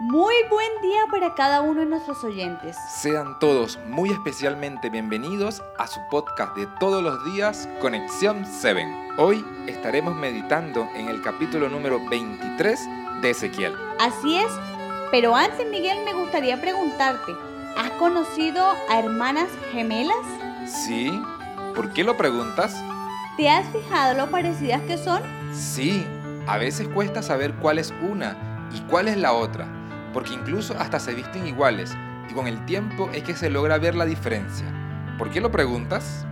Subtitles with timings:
[0.00, 2.74] Muy buen día para cada uno de nuestros oyentes.
[3.02, 9.10] Sean todos muy especialmente bienvenidos a su podcast de todos los días, Conexión 7.
[9.18, 12.80] Hoy estaremos meditando en el capítulo número 23
[13.20, 13.74] de Ezequiel.
[13.98, 14.50] Así es,
[15.10, 17.32] pero antes Miguel me gustaría preguntarte,
[17.76, 20.16] ¿has conocido a hermanas gemelas?
[20.64, 21.12] Sí,
[21.76, 22.74] ¿por qué lo preguntas?
[23.36, 25.22] ¿Te has fijado lo parecidas que son?
[25.52, 26.06] Sí,
[26.46, 28.34] a veces cuesta saber cuál es una
[28.72, 29.76] y cuál es la otra
[30.12, 31.96] porque incluso hasta se visten iguales
[32.30, 34.66] y con el tiempo es que se logra ver la diferencia.
[35.18, 36.26] ¿Por qué lo preguntas?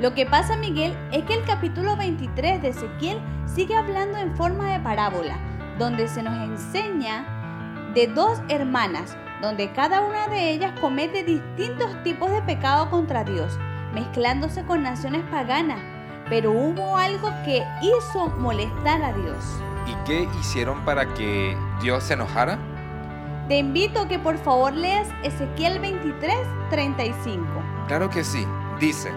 [0.00, 4.72] Lo que pasa, Miguel, es que el capítulo 23 de Ezequiel sigue hablando en forma
[4.72, 5.38] de parábola,
[5.78, 12.30] donde se nos enseña de dos hermanas, donde cada una de ellas comete distintos tipos
[12.30, 13.58] de pecado contra Dios,
[13.94, 15.80] mezclándose con naciones paganas,
[16.28, 19.44] pero hubo algo que hizo molestar a Dios.
[19.86, 22.58] ¿Y qué hicieron para que Dios se enojara?
[23.48, 26.34] Te invito a que por favor leas Ezequiel 23,
[26.68, 27.46] 35.
[27.86, 28.44] Claro que sí,
[28.80, 29.12] dice,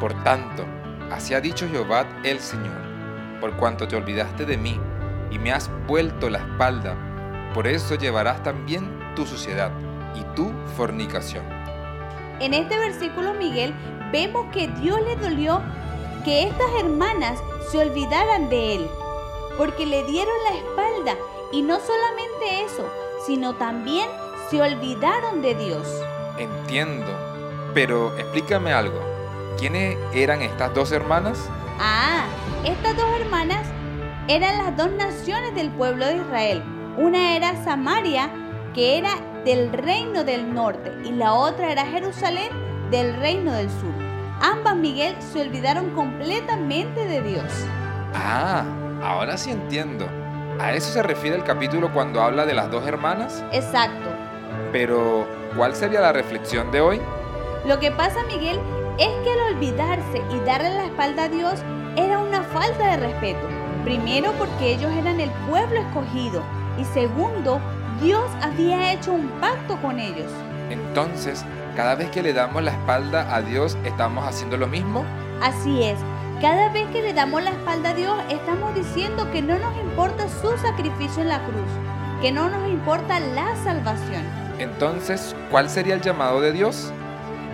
[0.00, 0.66] por tanto,
[1.12, 2.76] así ha dicho Jehová el Señor,
[3.40, 4.76] por cuanto te olvidaste de mí
[5.30, 6.96] y me has vuelto la espalda,
[7.54, 9.70] por eso llevarás también tu suciedad
[10.16, 11.44] y tu fornicación.
[12.40, 13.72] En este versículo, Miguel,
[14.10, 15.62] vemos que Dios le dolió
[16.24, 17.38] que estas hermanas
[17.70, 18.90] se olvidaran de él,
[19.56, 21.16] porque le dieron la espalda
[21.52, 22.84] y no solamente eso,
[23.26, 24.08] sino también
[24.50, 25.86] se olvidaron de Dios.
[26.38, 27.10] Entiendo,
[27.74, 29.00] pero explícame algo.
[29.58, 31.38] ¿Quiénes eran estas dos hermanas?
[31.78, 32.24] Ah,
[32.64, 33.66] estas dos hermanas
[34.28, 36.62] eran las dos naciones del pueblo de Israel.
[36.96, 38.30] Una era Samaria,
[38.74, 39.10] que era
[39.44, 42.50] del reino del norte, y la otra era Jerusalén,
[42.90, 43.94] del reino del sur.
[44.40, 47.52] Ambas, Miguel, se olvidaron completamente de Dios.
[48.14, 48.64] Ah,
[49.02, 50.08] ahora sí entiendo.
[50.60, 53.42] ¿A eso se refiere el capítulo cuando habla de las dos hermanas?
[53.50, 54.10] Exacto.
[54.72, 57.00] Pero, ¿cuál sería la reflexión de hoy?
[57.64, 58.60] Lo que pasa, Miguel,
[58.98, 61.54] es que al olvidarse y darle la espalda a Dios
[61.96, 63.40] era una falta de respeto.
[63.84, 66.42] Primero porque ellos eran el pueblo escogido
[66.78, 67.58] y segundo,
[68.02, 70.30] Dios había hecho un pacto con ellos.
[70.68, 71.42] Entonces,
[71.74, 75.06] cada vez que le damos la espalda a Dios, ¿estamos haciendo lo mismo?
[75.40, 75.98] Así es.
[76.40, 80.26] Cada vez que le damos la espalda a Dios, estamos diciendo que no nos importa
[80.26, 81.68] su sacrificio en la cruz,
[82.22, 84.24] que no nos importa la salvación.
[84.58, 86.94] Entonces, ¿cuál sería el llamado de Dios?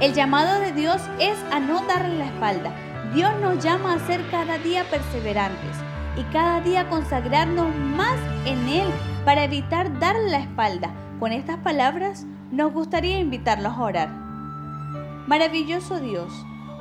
[0.00, 2.72] El llamado de Dios es a no darle la espalda.
[3.14, 5.78] Dios nos llama a ser cada día perseverantes
[6.18, 8.88] y cada día consagrarnos más en Él
[9.24, 10.90] para evitar darle la espalda.
[11.20, 14.08] Con estas palabras nos gustaría invitarlos a orar.
[15.26, 16.30] Maravilloso Dios.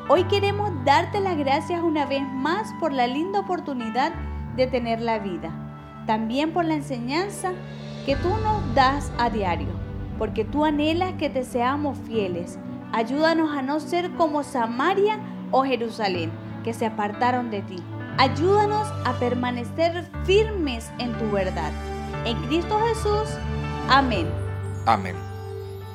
[0.09, 4.11] Hoy queremos darte las gracias una vez más por la linda oportunidad
[4.57, 5.49] de tener la vida.
[6.05, 7.53] También por la enseñanza
[8.05, 9.69] que tú nos das a diario,
[10.17, 12.59] porque tú anhelas que te seamos fieles.
[12.91, 15.19] Ayúdanos a no ser como Samaria
[15.51, 16.31] o Jerusalén,
[16.65, 17.77] que se apartaron de ti.
[18.17, 21.71] Ayúdanos a permanecer firmes en tu verdad.
[22.25, 23.37] En Cristo Jesús.
[23.87, 24.27] Amén.
[24.85, 25.15] Amén.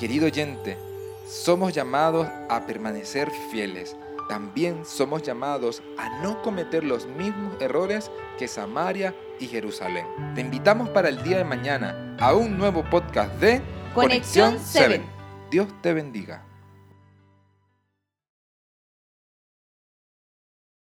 [0.01, 0.79] Querido oyente,
[1.29, 3.97] somos llamados a permanecer fieles.
[4.29, 10.07] También somos llamados a no cometer los mismos errores que Samaria y Jerusalén.
[10.35, 13.61] Te invitamos para el día de mañana a un nuevo podcast de
[13.95, 15.03] Conexión 7.
[15.51, 16.43] Dios te bendiga.